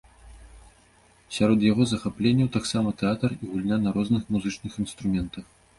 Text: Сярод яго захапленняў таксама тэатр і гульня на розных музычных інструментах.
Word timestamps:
Сярод 1.37 1.59
яго 1.67 1.83
захапленняў 1.91 2.49
таксама 2.59 2.97
тэатр 3.03 3.29
і 3.39 3.55
гульня 3.55 3.77
на 3.87 3.99
розных 4.01 4.23
музычных 4.37 4.71
інструментах. 4.85 5.45